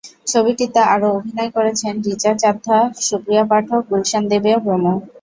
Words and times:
ছবিটিতে 0.27 0.79
আরও 0.93 1.07
অভিনয় 1.17 1.51
করেছেন 1.55 1.93
রিচা 2.05 2.31
চাদ্ধা, 2.41 2.77
সুপ্রিয়া 3.01 3.43
পাঠক, 3.51 3.81
গুলশান 3.89 4.23
দেবিয়া 4.31 4.59
প্রমুখ। 4.65 4.97